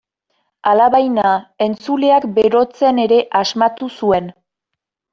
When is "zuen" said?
4.01-4.37